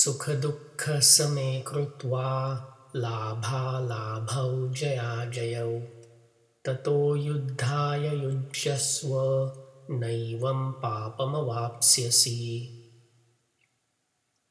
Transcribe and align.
सुखदुःखसमे 0.00 1.60
कृत्वा 1.66 2.30
लाभालाभौ 2.96 4.68
जयाजयौ 4.68 5.80
ततो 6.66 7.16
युद्धाय 7.16 8.06
युज्यस्व 8.24 9.12
नैवं 9.90 10.72
papamavapsyasi. 10.82 12.38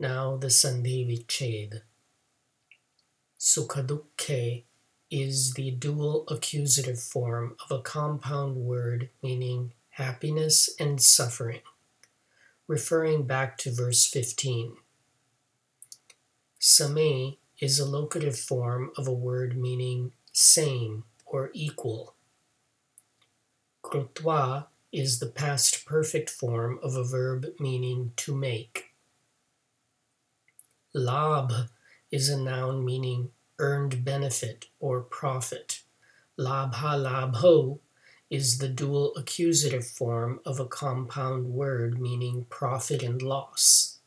Now 0.00 0.36
the 0.36 0.48
Sandhi 0.48 1.06
Vichhed. 1.08 1.80
Sukhadukhe 3.38 4.64
is 5.10 5.54
the 5.54 5.70
dual 5.70 6.24
accusative 6.28 7.00
form 7.00 7.56
of 7.64 7.78
a 7.78 7.82
compound 7.82 8.56
word 8.56 9.10
meaning 9.22 9.72
happiness 9.90 10.68
and 10.80 11.00
suffering, 11.00 11.60
referring 12.66 13.26
back 13.26 13.58
to 13.58 13.70
verse 13.72 14.06
15. 14.06 14.76
Same 16.61 17.37
is 17.61 17.79
a 17.79 17.85
locative 17.85 18.37
form 18.37 18.91
of 18.97 19.07
a 19.07 19.13
word 19.13 19.57
meaning 19.57 20.11
same 20.33 21.05
or 21.25 21.51
equal. 21.53 22.15
Krutwa 23.81 24.67
is 24.91 25.19
the 25.19 25.27
past 25.27 25.85
perfect 25.85 26.29
form 26.29 26.77
of 26.83 26.97
a 26.97 27.03
verb 27.03 27.45
meaning 27.61 28.11
to 28.17 28.35
make. 28.35 28.93
Lab 30.93 31.53
is 32.11 32.27
a 32.27 32.37
noun 32.37 32.83
meaning 32.83 33.31
earned 33.57 34.03
benefit 34.03 34.65
or 34.81 35.01
profit. 35.01 35.83
Labha 36.37 36.97
labho 36.97 37.79
is 38.29 38.57
the 38.57 38.67
dual 38.67 39.15
accusative 39.15 39.87
form 39.87 40.41
of 40.45 40.59
a 40.59 40.67
compound 40.67 41.45
word 41.53 42.01
meaning 42.01 42.45
profit 42.49 43.01
and 43.01 43.21
loss. 43.21 43.98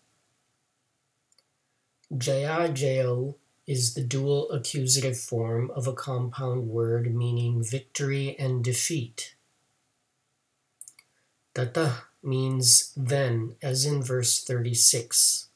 Jaya 2.16 2.68
Jayo 2.68 3.36
is 3.66 3.94
the 3.94 4.02
dual 4.02 4.50
accusative 4.50 5.18
form 5.18 5.70
of 5.70 5.86
a 5.86 5.94
compound 5.94 6.69
word 6.69 7.14
meaning 7.14 7.64
victory 7.64 8.36
and 8.38 8.62
defeat. 8.62 9.34
Tata 11.54 12.04
means 12.22 12.92
then, 12.96 13.56
as 13.62 13.86
in 13.86 14.02
verse 14.02 14.44
36. 14.44 15.48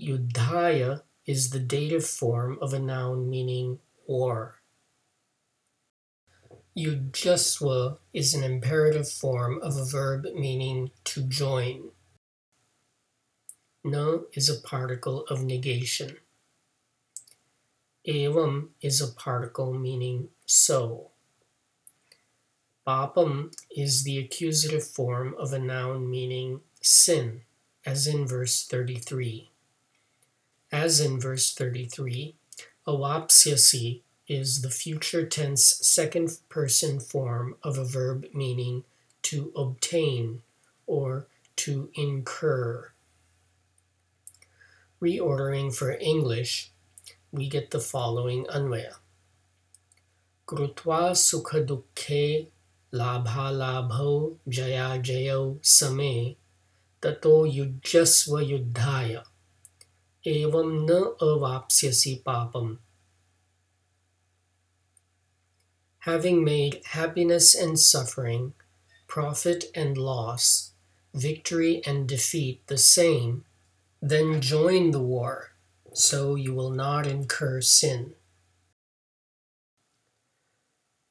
Yudhaya 0.00 1.02
is 1.26 1.50
the 1.50 1.58
dative 1.58 2.06
form 2.06 2.58
of 2.62 2.72
a 2.72 2.78
noun 2.78 3.28
meaning 3.28 3.78
war. 4.06 4.62
Yujaswa 6.76 7.98
is 8.14 8.34
an 8.34 8.44
imperative 8.44 9.10
form 9.10 9.60
of 9.62 9.76
a 9.76 9.84
verb 9.84 10.26
meaning 10.34 10.90
to 11.04 11.22
join. 11.22 11.90
Na 13.86 14.18
is 14.32 14.48
a 14.48 14.60
particle 14.60 15.24
of 15.26 15.44
negation. 15.44 16.16
Evam 18.04 18.70
is 18.80 19.00
a 19.00 19.06
particle 19.06 19.72
meaning 19.72 20.28
so. 20.44 21.12
Papam 22.84 23.54
is 23.70 24.02
the 24.02 24.18
accusative 24.18 24.84
form 24.84 25.36
of 25.38 25.52
a 25.52 25.60
noun 25.60 26.10
meaning 26.10 26.62
sin, 26.82 27.42
as 27.84 28.08
in 28.08 28.26
verse 28.26 28.66
33. 28.66 29.50
As 30.72 30.98
in 30.98 31.20
verse 31.20 31.54
33, 31.54 32.34
awapsyasi 32.88 34.00
is 34.26 34.62
the 34.62 34.70
future 34.70 35.24
tense 35.24 35.62
second 35.62 36.38
person 36.48 36.98
form 36.98 37.54
of 37.62 37.78
a 37.78 37.84
verb 37.84 38.26
meaning 38.34 38.82
to 39.22 39.52
obtain 39.54 40.42
or 40.88 41.28
to 41.54 41.88
incur. 41.94 42.90
Reordering 45.02 45.74
for 45.74 45.92
English, 45.92 46.72
we 47.30 47.48
get 47.48 47.70
the 47.70 47.80
following 47.80 48.46
anvaya. 48.46 48.94
Krutva 50.46 51.14
labha 52.92 53.52
labho 53.52 54.36
jaya 54.48 54.98
jayo 54.98 55.58
same 55.60 56.36
tato 57.02 57.44
yujyasva 57.44 58.40
yuddhaya 58.40 59.24
evam 60.24 60.86
na 60.86 61.12
avapsyasi 61.20 62.22
papam. 62.22 62.78
Having 66.00 66.42
made 66.42 66.80
happiness 66.86 67.54
and 67.54 67.78
suffering, 67.78 68.54
profit 69.06 69.64
and 69.74 69.98
loss, 69.98 70.72
victory 71.12 71.82
and 71.84 72.08
defeat 72.08 72.66
the 72.68 72.78
same, 72.78 73.44
then 74.10 74.40
join 74.40 74.92
the 74.92 75.02
war, 75.02 75.50
so 75.92 76.36
you 76.36 76.54
will 76.54 76.70
not 76.70 77.06
incur 77.06 77.60
sin. 77.60 78.14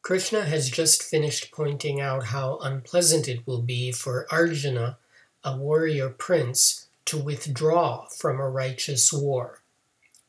Krishna 0.02 0.46
has 0.46 0.70
just 0.70 1.04
finished 1.04 1.52
pointing 1.52 2.00
out 2.00 2.28
how 2.28 2.58
unpleasant 2.60 3.28
it 3.28 3.46
will 3.46 3.62
be 3.62 3.92
for 3.92 4.28
Arjuna, 4.32 4.98
a 5.44 5.58
warrior 5.58 6.10
prince, 6.10 6.88
to 7.06 7.18
withdraw 7.18 8.06
from 8.08 8.40
a 8.40 8.50
righteous 8.50 9.12
war. 9.12 9.62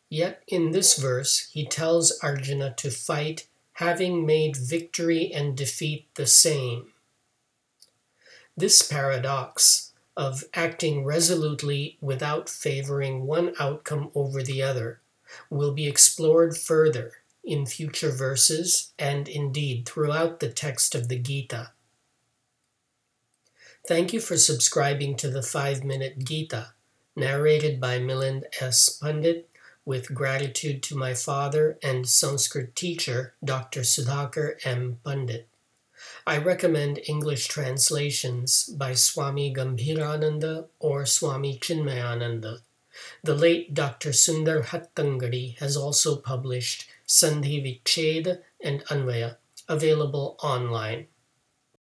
Yet 0.09 0.43
in 0.49 0.73
this 0.73 0.97
verse, 0.99 1.49
he 1.53 1.67
tells 1.67 2.19
Arjuna 2.21 2.75
to 2.79 2.91
fight, 2.91 3.47
having 3.75 4.27
made 4.27 4.57
victory 4.57 5.31
and 5.33 5.57
defeat 5.57 6.07
the 6.15 6.27
same. 6.27 6.93
This 8.57 8.83
paradox 8.83 9.86
of 10.17 10.45
acting 10.55 11.05
resolutely 11.05 11.99
without 12.01 12.49
favoring 12.49 13.27
one 13.27 13.53
outcome 13.59 14.11
over 14.15 14.43
the 14.43 14.63
other 14.63 15.01
will 15.51 15.73
be 15.73 15.87
explored 15.87 16.57
further 16.57 17.13
in 17.45 17.67
future 17.67 18.11
verses 18.11 18.93
and 18.99 19.29
indeed 19.29 19.87
throughout 19.87 20.41
the 20.41 20.49
text 20.49 20.95
of 20.95 21.09
the 21.09 21.19
Gita. 21.19 21.71
Thank 23.87 24.13
you 24.13 24.21
for 24.21 24.37
subscribing 24.37 25.17
to 25.17 25.31
the 25.31 25.43
5 25.43 25.85
Minute 25.85 26.25
Gita, 26.25 26.73
narrated 27.15 27.81
by 27.81 28.01
Milind 28.01 28.43
S. 28.61 28.89
Pandit, 28.89 29.49
with 29.85 30.13
gratitude 30.13 30.83
to 30.83 30.97
my 30.97 31.15
father 31.15 31.79
and 31.81 32.09
Sanskrit 32.09 32.75
teacher, 32.75 33.35
Dr. 33.45 33.83
Sudhakar 33.83 34.57
M. 34.65 34.99
Pandit. 35.05 35.49
I 36.29 36.39
recommend 36.39 36.99
English 37.07 37.47
translations 37.47 38.65
by 38.65 38.95
Swami 38.95 39.55
Gambhirananda 39.55 40.67
or 40.81 41.07
Swami 41.07 41.57
Chinmayananda. 41.57 42.63
The 43.23 43.35
late 43.37 43.75
Dr. 43.75 44.11
Sundar 44.11 44.65
Hattangadi 44.65 45.57
has 45.59 45.77
also 45.77 46.17
published 46.17 46.91
Sandhi 47.07 47.63
Vicheda 47.63 48.41
and 48.61 48.85
Anvaya, 48.87 49.37
available 49.69 50.37
online. 50.43 51.07